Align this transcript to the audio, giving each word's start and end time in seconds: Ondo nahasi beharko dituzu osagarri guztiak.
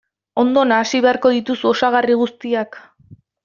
Ondo 0.43 0.63
nahasi 0.69 1.03
beharko 1.07 1.33
dituzu 1.37 1.69
osagarri 1.75 2.19
guztiak. 2.25 2.85